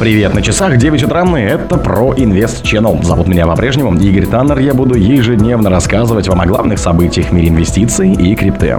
Привет, 0.00 0.34
на 0.34 0.42
часах 0.42 0.76
9 0.76 1.04
утра, 1.04 1.22
и 1.38 1.40
это 1.40 1.78
про 1.78 2.12
Инвест 2.16 2.64
Channel. 2.64 3.04
Зовут 3.04 3.28
меня 3.28 3.46
по-прежнему 3.46 3.94
Игорь 3.94 4.26
Таннер. 4.26 4.58
Я 4.58 4.74
буду 4.74 4.96
ежедневно 4.96 5.70
рассказывать 5.70 6.26
вам 6.26 6.40
о 6.40 6.46
главных 6.46 6.80
событиях 6.80 7.28
в 7.28 7.32
мире 7.32 7.48
инвестиций 7.48 8.12
и 8.12 8.34
крипты. 8.34 8.76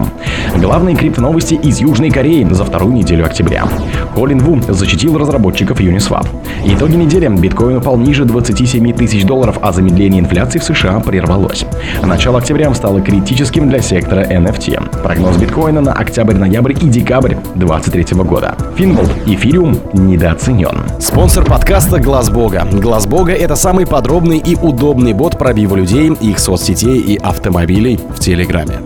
Главные 0.57 0.97
криптоновости 0.97 1.53
из 1.53 1.79
Южной 1.79 2.09
Кореи 2.09 2.45
за 2.51 2.65
вторую 2.65 2.93
неделю 2.93 3.25
октября. 3.25 3.65
Колин 4.13 4.39
Ву 4.39 4.59
защитил 4.67 5.17
разработчиков 5.17 5.79
Uniswap. 5.79 6.27
Итоги 6.65 6.95
недели. 6.95 7.29
Биткоин 7.29 7.77
упал 7.77 7.97
ниже 7.97 8.25
27 8.25 8.93
тысяч 8.93 9.23
долларов, 9.23 9.57
а 9.61 9.71
замедление 9.71 10.21
инфляции 10.21 10.59
в 10.59 10.63
США 10.65 10.99
прервалось. 10.99 11.65
Начало 12.03 12.39
октября 12.39 12.73
стало 12.73 13.01
критическим 13.01 13.69
для 13.69 13.79
сектора 13.79 14.25
NFT. 14.25 15.01
Прогноз 15.01 15.37
биткоина 15.37 15.79
на 15.79 15.93
октябрь-ноябрь 15.93 16.73
и 16.73 16.89
декабрь 16.89 17.35
2023 17.55 18.17
года. 18.23 18.55
Финболт, 18.75 19.11
эфириум 19.25 19.79
недооценен. 19.93 20.83
Спонсор 21.05 21.45
подкаста 21.45 21.99
Глаз 21.99 22.31
Бога. 22.31 22.67
Глаз 22.71 23.05
Бога 23.05 23.31
это 23.31 23.55
самый 23.55 23.85
подробный 23.85 24.39
и 24.39 24.55
удобный 24.55 25.13
бот 25.13 25.37
пробива 25.37 25.75
людей, 25.75 26.11
их 26.11 26.39
соцсетей 26.39 26.99
и 26.99 27.15
автомобилей 27.15 27.99
в 28.09 28.19
Телеграме. 28.19 28.79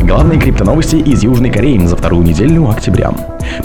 Главные 0.00 0.38
криптоновости 0.38 0.94
из 0.94 1.24
Южной 1.24 1.50
Кореи 1.50 1.84
за 1.84 1.96
вторую 1.96 2.22
неделю 2.22 2.70
октября. 2.70 3.10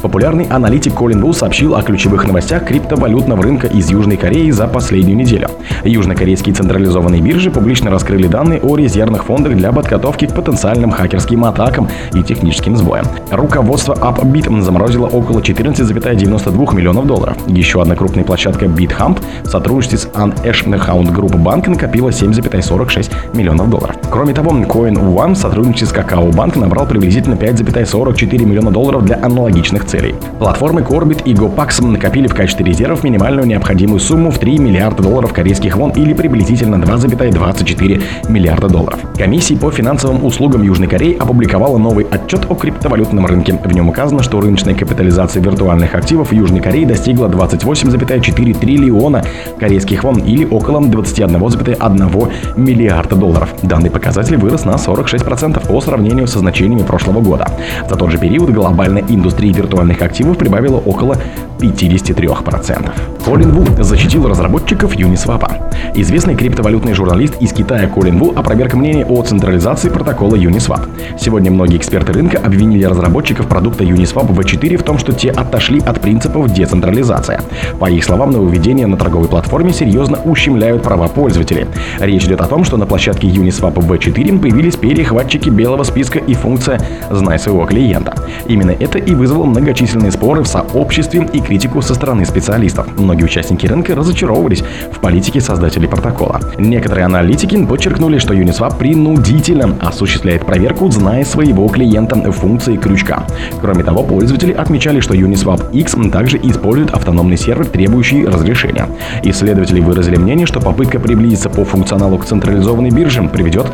Популярный 0.01 0.45
аналитик 0.45 0.93
Колин 0.93 1.21
Ву 1.21 1.33
сообщил 1.33 1.75
о 1.75 1.81
ключевых 1.81 2.25
новостях 2.25 2.65
криптовалютного 2.65 3.43
рынка 3.43 3.67
из 3.67 3.89
Южной 3.89 4.17
Кореи 4.17 4.51
за 4.51 4.67
последнюю 4.67 5.17
неделю. 5.17 5.49
Южнокорейские 5.83 6.55
централизованные 6.55 7.21
биржи 7.21 7.51
публично 7.51 7.89
раскрыли 7.91 8.27
данные 8.27 8.59
о 8.61 8.75
резервных 8.75 9.25
фондах 9.25 9.55
для 9.55 9.71
подготовки 9.71 10.25
к 10.25 10.33
потенциальным 10.33 10.91
хакерским 10.91 11.45
атакам 11.45 11.89
и 12.13 12.23
техническим 12.23 12.75
сбоям. 12.75 13.05
Руководство 13.31 13.93
Upbit 13.93 14.61
заморозило 14.61 15.07
около 15.07 15.39
14,92 15.39 16.75
миллионов 16.75 17.07
долларов. 17.07 17.37
Еще 17.47 17.81
одна 17.81 17.95
крупная 17.95 18.23
площадка 18.23 18.65
BitHump 18.65 19.19
в 19.43 19.47
сотрудничестве 19.47 19.97
с 19.97 20.05
Unashhound 20.07 21.13
Group 21.13 21.41
Bank 21.43 21.69
накопила 21.69 22.09
7,46 22.09 23.11
миллионов 23.35 23.69
долларов. 23.69 23.95
Кроме 24.09 24.33
того, 24.33 24.51
Coin 24.51 24.93
One 24.93 25.33
в 25.33 25.37
сотрудничестве 25.37 25.87
с 25.87 25.93
Kakao 25.93 26.29
Bank 26.31 26.59
набрал 26.59 26.85
приблизительно 26.85 27.35
5,44 27.35 28.45
миллиона 28.45 28.71
долларов 28.71 29.05
для 29.05 29.17
аналогичных 29.21 29.70
различных 29.71 29.85
целей. 29.85 30.15
Платформы 30.39 30.81
Corbit 30.81 31.23
и 31.25 31.33
GoPax 31.33 31.85
накопили 31.85 32.27
в 32.27 32.33
качестве 32.33 32.65
резервов 32.65 33.03
минимальную 33.03 33.47
необходимую 33.47 33.99
сумму 33.99 34.31
в 34.31 34.39
3 34.39 34.57
миллиарда 34.59 35.03
долларов 35.03 35.33
корейских 35.33 35.77
вон 35.77 35.91
или 35.91 36.13
приблизительно 36.13 36.75
2,24 36.75 38.29
миллиарда 38.29 38.67
долларов. 38.67 38.99
Комиссия 39.17 39.55
по 39.57 39.71
финансовым 39.71 40.25
услугам 40.25 40.63
Южной 40.63 40.87
Кореи 40.87 41.17
опубликовала 41.17 41.77
новый 41.77 42.05
отчет 42.05 42.45
о 42.49 42.55
криптовалютном 42.55 43.25
рынке. 43.25 43.53
В 43.63 43.73
нем 43.73 43.89
указано, 43.89 44.23
что 44.23 44.41
рыночная 44.41 44.75
капитализация 44.75 45.41
виртуальных 45.41 45.95
активов 45.95 46.33
Южной 46.33 46.59
Корее 46.59 46.85
достигла 46.85 47.27
28,4 47.27 48.59
триллиона 48.59 49.23
корейских 49.59 50.03
вон 50.03 50.19
или 50.19 50.45
около 50.45 50.79
21,1 50.79 52.31
миллиарда 52.57 53.15
долларов. 53.15 53.53
Данный 53.61 53.89
показатель 53.89 54.37
вырос 54.37 54.65
на 54.65 54.71
46% 54.71 55.67
по 55.67 55.81
сравнению 55.81 56.27
со 56.27 56.39
значениями 56.39 56.83
прошлого 56.83 57.21
года. 57.21 57.47
За 57.89 57.95
тот 57.95 58.11
же 58.11 58.17
период 58.17 58.49
глобальная 58.49 59.03
индустрия 59.07 59.51
виртуальных 59.61 60.01
активов 60.01 60.37
прибавила 60.37 60.77
около 60.77 61.17
53%. 61.59 62.91
Колин 63.23 63.51
Ву 63.51 63.83
защитил 63.83 64.27
разработчиков 64.27 64.95
Uniswap. 64.95 65.47
Известный 65.95 66.35
криптовалютный 66.35 66.93
журналист 66.93 67.35
из 67.39 67.53
Китая 67.53 67.87
Колин 67.87 68.17
Ву 68.17 68.33
опроверг 68.35 68.73
мнение 68.73 69.05
о 69.05 69.21
централизации 69.21 69.89
протокола 69.89 70.35
Uniswap. 70.35 70.87
Сегодня 71.19 71.51
многие 71.51 71.77
эксперты 71.77 72.13
рынка 72.13 72.39
обвинили 72.39 72.83
разработчиков 72.83 73.47
продукта 73.47 73.83
Uniswap 73.83 74.27
V4 74.27 74.77
в 74.77 74.83
том, 74.83 74.97
что 74.97 75.13
те 75.13 75.29
отошли 75.29 75.79
от 75.79 76.01
принципов 76.01 76.51
децентрализации. 76.51 77.39
По 77.79 77.89
их 77.89 78.03
словам, 78.03 78.31
нововведения 78.31 78.87
на 78.87 78.97
торговой 78.97 79.27
платформе 79.27 79.71
серьезно 79.71 80.17
ущемляют 80.23 80.81
права 80.81 81.07
пользователей. 81.07 81.67
Речь 81.99 82.25
идет 82.25 82.41
о 82.41 82.47
том, 82.47 82.63
что 82.63 82.77
на 82.77 82.87
площадке 82.87 83.27
Uniswap 83.27 83.75
V4 83.75 84.39
появились 84.39 84.75
перехватчики 84.75 85.49
белого 85.49 85.83
списка 85.83 86.17
и 86.17 86.33
функция 86.33 86.81
«Знай 87.11 87.37
своего 87.37 87.65
клиента». 87.65 88.15
Именно 88.47 88.71
это 88.71 88.97
и 88.97 89.13
вызвало 89.13 89.45
многочисленные 89.51 90.11
споры 90.11 90.41
в 90.41 90.47
сообществе 90.47 91.29
и 91.31 91.39
критику 91.39 91.81
со 91.81 91.93
стороны 91.93 92.25
специалистов. 92.25 92.87
Многие 92.97 93.23
участники 93.23 93.67
рынка 93.67 93.95
разочаровывались 93.95 94.63
в 94.91 94.99
политике 94.99 95.41
создателей 95.41 95.87
протокола. 95.87 96.39
Некоторые 96.57 97.05
аналитики 97.05 97.63
подчеркнули, 97.65 98.17
что 98.17 98.33
Uniswap 98.33 98.77
принудительно 98.77 99.77
осуществляет 99.81 100.45
проверку, 100.45 100.89
зная 100.89 101.23
своего 101.25 101.67
клиента 101.67 102.31
функции 102.31 102.77
крючка. 102.77 103.25
Кроме 103.61 103.83
того, 103.83 104.03
пользователи 104.03 104.53
отмечали, 104.53 104.99
что 104.99 105.13
Uniswap 105.13 105.71
X 105.71 105.95
также 106.11 106.37
использует 106.37 106.91
автономный 106.91 107.37
сервер, 107.37 107.65
требующий 107.65 108.25
разрешения. 108.25 108.87
Исследователи 109.23 109.81
выразили 109.81 110.15
мнение, 110.15 110.45
что 110.45 110.59
попытка 110.59 110.99
приблизиться 110.99 111.49
по 111.49 111.65
функционалу 111.65 112.17
к 112.17 112.25
централизованной 112.25 112.89
бирже 112.89 113.21
приведет 113.31 113.67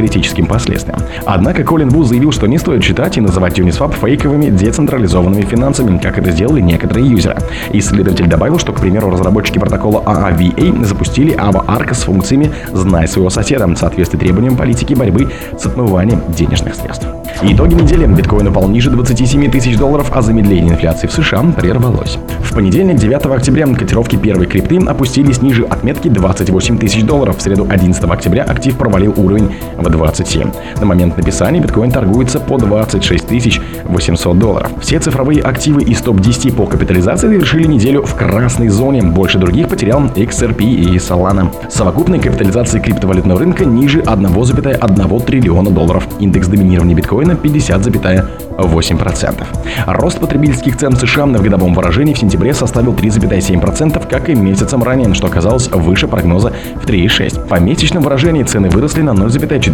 критическим 0.00 0.46
последствиям. 0.46 0.98
Однако 1.26 1.62
Колин 1.62 1.90
Ву 1.90 2.04
заявил, 2.04 2.32
что 2.32 2.46
не 2.46 2.58
стоит 2.58 2.82
считать 2.82 3.18
и 3.18 3.20
называть 3.20 3.58
Uniswap 3.58 3.94
фейковыми 4.00 4.46
децентрализованными 4.46 5.42
финансами, 5.42 5.98
как 5.98 6.18
это 6.18 6.30
сделали 6.30 6.60
некоторые 6.60 7.06
юзера. 7.06 7.36
Исследователь 7.72 8.26
добавил, 8.26 8.58
что, 8.58 8.72
к 8.72 8.80
примеру, 8.80 9.10
разработчики 9.10 9.58
протокола 9.58 10.02
AAVA 10.06 10.84
запустили 10.84 11.36
AVA 11.36 11.66
Arc 11.66 11.94
с 11.94 12.02
функциями 12.04 12.50
«Знай 12.72 13.06
своего 13.06 13.28
соседа» 13.30 13.66
в 13.66 13.76
соответствии 13.76 14.18
требованиям 14.18 14.56
политики 14.56 14.94
борьбы 14.94 15.30
с 15.58 15.66
отмыванием 15.66 16.22
денежных 16.28 16.74
средств. 16.74 17.06
Итоги 17.42 17.74
недели. 17.74 18.06
Биткоин 18.06 18.48
упал 18.48 18.68
ниже 18.68 18.90
27 18.90 19.50
тысяч 19.50 19.76
долларов, 19.76 20.10
а 20.14 20.22
замедление 20.22 20.74
инфляции 20.74 21.06
в 21.06 21.12
США 21.12 21.42
прервалось. 21.56 22.18
В 22.40 22.54
понедельник, 22.54 22.96
9 22.96 23.26
октября, 23.26 23.66
котировки 23.74 24.16
первой 24.16 24.46
крипты 24.46 24.78
опустились 24.78 25.40
ниже 25.40 25.64
отметки 25.64 26.08
28 26.08 26.78
тысяч 26.78 27.02
долларов. 27.04 27.38
В 27.38 27.42
среду 27.42 27.66
11 27.68 28.02
октября 28.04 28.42
актив 28.44 28.76
провалил 28.76 29.14
уровень 29.16 29.50
в 29.76 29.86
27. 29.90 30.50
На 30.80 30.86
момент 30.86 31.16
написания 31.16 31.60
биткоин 31.60 31.90
торгуется 31.90 32.40
по 32.40 32.58
26 32.58 33.26
тысяч 33.26 33.60
800 33.84 34.38
долларов. 34.38 34.70
Все 34.80 34.98
цифровые 34.98 35.42
активы 35.42 35.82
из 35.82 36.00
топ-10 36.00 36.54
по 36.54 36.66
капитализации 36.66 37.28
завершили 37.28 37.66
неделю 37.66 38.02
в 38.02 38.14
красной 38.14 38.68
зоне. 38.68 39.02
Больше 39.02 39.38
других 39.38 39.68
потерял 39.68 40.02
XRP 40.02 40.62
и 40.62 40.96
Solana. 40.96 41.50
Совокупная 41.70 42.20
капитализация 42.20 42.80
криптовалютного 42.80 43.40
рынка 43.40 43.64
ниже 43.64 44.00
1,1 44.00 45.24
триллиона 45.24 45.70
долларов. 45.70 46.06
Индекс 46.18 46.48
доминирования 46.48 46.94
биткоина 46.94 47.32
50,8%. 47.32 49.44
Рост 49.86 50.18
потребительских 50.18 50.76
цен 50.76 50.96
США 50.96 51.26
в 51.26 51.42
годовом 51.42 51.74
выражении 51.74 52.14
в 52.14 52.18
сентябре 52.18 52.54
составил 52.54 52.94
3,7%, 52.94 54.08
как 54.08 54.28
и 54.28 54.34
месяцем 54.34 54.82
ранее, 54.82 55.12
что 55.14 55.26
оказалось 55.26 55.68
выше 55.68 56.08
прогноза 56.08 56.52
в 56.76 56.86
3,6%. 56.86 57.48
По 57.48 57.60
месячном 57.60 58.02
выражении 58.02 58.42
цены 58.42 58.70
выросли 58.70 59.02
на 59.02 59.10
0,4%, 59.10 59.69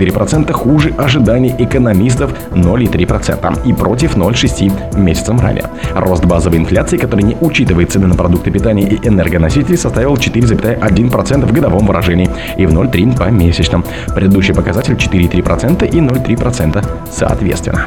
хуже 0.53 0.95
ожиданий 0.97 1.55
экономистов 1.59 2.33
0,3% 2.53 3.67
и 3.67 3.73
против 3.73 4.17
0,6% 4.17 4.99
месяцем 4.99 5.41
ранее. 5.41 5.65
Рост 5.95 6.25
базовой 6.25 6.59
инфляции, 6.59 6.97
который 6.97 7.23
не 7.23 7.37
учитывает 7.41 7.91
цены 7.91 8.07
на 8.07 8.15
продукты 8.15 8.51
питания 8.51 8.87
и 8.87 9.09
энергоносители, 9.09 9.77
составил 9.77 10.15
4,1% 10.15 11.47
в 11.47 11.53
годовом 11.53 11.87
выражении 11.87 12.29
и 12.57 12.67
в 12.67 12.73
0,3% 12.73 13.17
по 13.17 13.31
месячном. 13.31 13.85
Предыдущий 14.15 14.55
показатель 14.55 14.95
4,3% 14.95 15.87
и 15.87 16.01
0,3% 16.01 16.85
соответственно. 17.11 17.87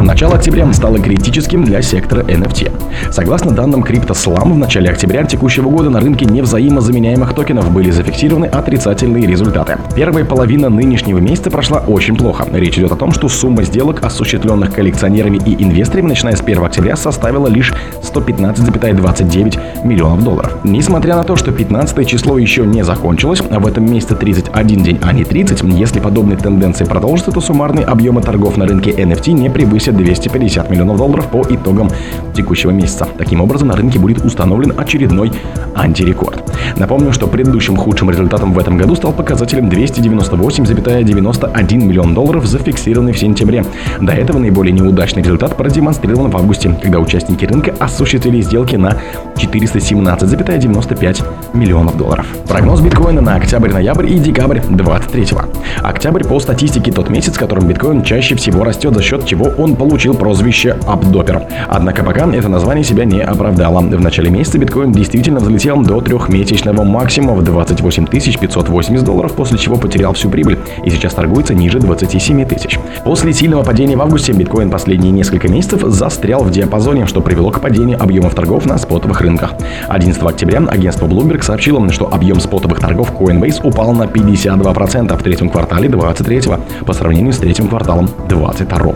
Начало 0.00 0.36
октября 0.36 0.72
стало 0.72 0.98
критическим 1.00 1.64
для 1.64 1.82
сектора 1.82 2.22
NFT. 2.22 2.70
Согласно 3.10 3.50
данным 3.50 3.82
CryptoSlam, 3.82 4.52
в 4.52 4.56
начале 4.56 4.90
октября 4.90 5.24
текущего 5.24 5.68
года 5.68 5.90
на 5.90 6.00
рынке 6.00 6.24
невзаимозаменяемых 6.24 7.34
токенов 7.34 7.70
были 7.72 7.90
зафиксированы 7.90 8.46
отрицательные 8.46 9.26
результаты. 9.26 9.76
Первая 9.96 10.24
половина 10.24 10.68
нынешнего 10.68 11.18
месяца 11.18 11.50
прошла 11.50 11.78
очень 11.80 12.16
плохо. 12.16 12.46
Речь 12.52 12.78
идет 12.78 12.92
о 12.92 12.96
том, 12.96 13.12
что 13.12 13.28
сумма 13.28 13.64
сделок, 13.64 14.04
осуществленных 14.04 14.72
коллекционерами 14.72 15.38
и 15.44 15.62
инвесторами, 15.62 16.08
начиная 16.08 16.36
с 16.36 16.40
1 16.40 16.64
октября, 16.64 16.96
составила 16.96 17.48
лишь 17.48 17.74
115,29 18.02 19.84
миллионов 19.84 20.22
долларов. 20.22 20.58
Несмотря 20.62 21.16
на 21.16 21.24
то, 21.24 21.34
что 21.34 21.50
15 21.50 22.06
число 22.06 22.38
еще 22.38 22.64
не 22.64 22.84
закончилось, 22.84 23.42
а 23.50 23.58
в 23.58 23.66
этом 23.66 23.90
месяце 23.90 24.14
31 24.14 24.82
день, 24.82 24.98
а 25.02 25.12
не 25.12 25.24
30, 25.24 25.62
если 25.64 25.98
подобные 25.98 26.38
тенденции 26.38 26.84
продолжатся, 26.84 27.32
то 27.32 27.40
суммарные 27.40 27.84
объемы 27.84 28.22
торгов 28.22 28.56
на 28.56 28.66
рынке 28.66 28.90
NFT 28.90 29.32
не 29.32 29.50
превысят 29.92 29.96
250 29.96 30.70
миллионов 30.70 30.98
долларов 30.98 31.28
по 31.28 31.42
итогам 31.48 31.90
текущего 32.34 32.70
месяца. 32.70 33.08
Таким 33.16 33.40
образом, 33.40 33.68
на 33.68 33.76
рынке 33.76 33.98
будет 33.98 34.24
установлен 34.24 34.74
очередной 34.76 35.32
антирекорд. 35.74 36.44
Напомню, 36.76 37.12
что 37.12 37.26
предыдущим 37.26 37.76
худшим 37.76 38.10
результатом 38.10 38.52
в 38.52 38.58
этом 38.58 38.76
году 38.76 38.94
стал 38.96 39.12
показателем 39.12 39.68
298,91 39.68 41.76
миллион 41.76 42.14
долларов, 42.14 42.46
зафиксированный 42.46 43.12
в 43.12 43.18
сентябре. 43.18 43.64
До 44.00 44.12
этого 44.12 44.38
наиболее 44.38 44.72
неудачный 44.72 45.22
результат 45.22 45.56
продемонстрирован 45.56 46.30
в 46.30 46.36
августе, 46.36 46.76
когда 46.82 46.98
участники 46.98 47.44
рынка 47.44 47.74
осуществили 47.78 48.40
сделки 48.40 48.76
на 48.76 48.96
417,95 49.36 51.24
миллионов 51.58 51.96
долларов. 51.96 52.26
Прогноз 52.48 52.80
биткоина 52.80 53.20
на 53.20 53.34
октябрь, 53.34 53.72
ноябрь 53.72 54.10
и 54.10 54.18
декабрь 54.18 54.60
23 54.68 55.26
Октябрь 55.82 56.24
по 56.24 56.40
статистике 56.40 56.92
тот 56.92 57.10
месяц, 57.10 57.34
в 57.34 57.38
котором 57.38 57.66
биткоин 57.66 58.02
чаще 58.02 58.34
всего 58.36 58.64
растет, 58.64 58.94
за 58.94 59.02
счет 59.02 59.26
чего 59.26 59.50
он 59.58 59.76
получил 59.76 60.14
прозвище 60.14 60.76
Апдопер. 60.86 61.42
Однако 61.68 62.04
пока 62.04 62.26
это 62.32 62.48
название 62.48 62.84
себя 62.84 63.04
не 63.04 63.20
оправдало. 63.20 63.80
В 63.80 64.00
начале 64.00 64.30
месяца 64.30 64.58
биткоин 64.58 64.92
действительно 64.92 65.40
взлетел 65.40 65.82
до 65.82 66.00
трехмесячного 66.00 66.84
максимума 66.84 67.34
в 67.34 67.42
28 67.42 68.06
580 68.06 69.04
долларов, 69.04 69.32
после 69.34 69.58
чего 69.58 69.76
потерял 69.76 70.14
всю 70.14 70.30
прибыль 70.30 70.58
и 70.84 70.90
сейчас 70.90 71.14
торгуется 71.14 71.54
ниже 71.54 71.78
27 71.78 72.44
тысяч. 72.46 72.78
После 73.04 73.32
сильного 73.32 73.64
падения 73.64 73.96
в 73.96 74.02
августе 74.02 74.32
биткоин 74.32 74.70
последние 74.70 75.12
несколько 75.12 75.48
месяцев 75.48 75.82
застрял 75.82 76.42
в 76.42 76.50
диапазоне, 76.50 77.06
что 77.06 77.20
привело 77.20 77.50
к 77.50 77.60
падению 77.60 78.00
объемов 78.02 78.34
торгов 78.34 78.66
на 78.66 78.78
спотовых 78.78 79.20
рынках. 79.20 79.52
11 79.88 80.22
октября 80.22 80.60
агентство 80.68 81.06
Bloomberg 81.06 81.42
сообщило, 81.48 81.90
что 81.90 82.12
объем 82.12 82.40
спотовых 82.40 82.78
торгов 82.78 83.10
Coinbase 83.18 83.66
упал 83.66 83.94
на 83.94 84.02
52% 84.02 85.16
в 85.16 85.22
третьем 85.22 85.48
квартале 85.48 85.88
23 85.88 86.42
по 86.84 86.92
сравнению 86.92 87.32
с 87.32 87.38
третьим 87.38 87.68
кварталом 87.68 88.06
22 88.28 88.94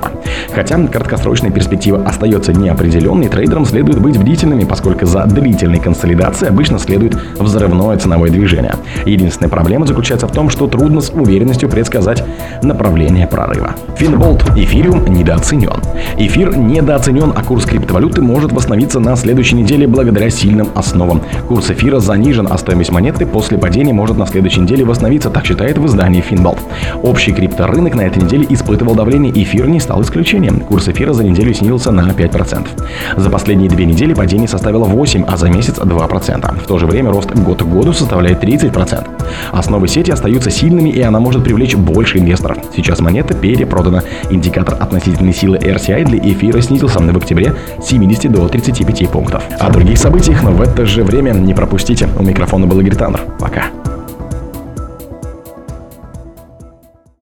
Хотя 0.54 0.86
краткосрочная 0.86 1.50
перспектива 1.50 2.02
остается 2.04 2.52
неопределенной, 2.52 3.28
трейдерам 3.28 3.64
следует 3.64 4.02
быть 4.02 4.18
бдительными, 4.18 4.64
поскольку 4.64 5.06
за 5.06 5.24
длительной 5.24 5.80
консолидацией 5.80 6.50
обычно 6.50 6.78
следует 6.78 7.16
взрывное 7.38 7.96
ценовое 7.96 8.30
движение. 8.30 8.74
Единственная 9.06 9.48
проблема 9.48 9.86
заключается 9.86 10.26
в 10.26 10.32
том, 10.32 10.50
что 10.50 10.66
трудно 10.66 11.00
с 11.00 11.08
уверенностью 11.08 11.70
предсказать 11.70 12.22
направление 12.62 13.26
прорыва. 13.26 13.76
Финболт. 13.96 14.42
Эфириум 14.56 15.06
недооценен. 15.06 15.80
Эфир 16.18 16.54
недооценен, 16.54 17.32
а 17.34 17.42
курс 17.42 17.64
криптовалюты 17.64 18.20
может 18.20 18.52
восстановиться 18.52 19.00
на 19.00 19.16
следующей 19.16 19.56
неделе 19.56 19.86
благодаря 19.86 20.28
сильным 20.28 20.68
основам. 20.74 21.22
Курс 21.48 21.70
эфира 21.70 21.98
занижен, 21.98 22.31
а 22.40 22.58
стоимость 22.58 22.90
монеты 22.90 23.26
после 23.26 23.58
падения 23.58 23.92
может 23.92 24.16
на 24.16 24.26
следующей 24.26 24.60
неделе 24.60 24.84
восстановиться, 24.84 25.30
так 25.30 25.44
считает 25.44 25.78
в 25.78 25.86
издании 25.86 26.20
Финболт. 26.20 26.58
Общий 27.02 27.32
крипторынок 27.32 27.94
на 27.94 28.02
этой 28.02 28.22
неделе 28.22 28.46
испытывал 28.48 28.94
давление, 28.94 29.32
эфир 29.42 29.68
не 29.68 29.80
стал 29.80 30.02
исключением. 30.02 30.60
Курс 30.60 30.88
эфира 30.88 31.12
за 31.12 31.24
неделю 31.24 31.52
снизился 31.54 31.90
на 31.90 32.10
5%. 32.10 32.68
За 33.16 33.30
последние 33.30 33.68
две 33.68 33.84
недели 33.84 34.14
падение 34.14 34.48
составило 34.48 34.84
8, 34.84 35.24
а 35.28 35.36
за 35.36 35.48
месяц 35.48 35.78
2%. 35.78 36.60
В 36.60 36.66
то 36.66 36.78
же 36.78 36.86
время 36.86 37.10
рост 37.10 37.32
год 37.34 37.62
к 37.62 37.66
году 37.66 37.92
составляет 37.92 38.42
30%. 38.42 39.06
Основы 39.52 39.88
сети 39.88 40.10
остаются 40.10 40.50
сильными, 40.50 40.88
и 40.88 41.00
она 41.02 41.20
может 41.20 41.44
привлечь 41.44 41.76
больше 41.76 42.18
инвесторов. 42.18 42.58
Сейчас 42.74 43.00
монета 43.00 43.34
перепродана. 43.34 44.02
Индикатор 44.30 44.76
относительной 44.80 45.34
силы 45.34 45.58
RCI 45.58 46.04
для 46.04 46.18
эфира 46.18 46.60
снизился 46.60 46.98
в 47.00 47.16
октябре 47.16 47.54
с 47.82 47.86
70 47.88 48.32
до 48.32 48.48
35 48.48 49.08
пунктов. 49.10 49.42
О 49.58 49.70
других 49.70 49.98
событиях, 49.98 50.42
но 50.42 50.52
в 50.52 50.60
это 50.60 50.86
же 50.86 51.02
время 51.04 51.32
не 51.32 51.54
пропустите. 51.54 52.08
У 52.22 52.24
микрофона 52.24 52.68
был 52.68 52.78
Игорь 52.78 52.94
Таннер. 52.94 53.20
Пока. 53.36 53.81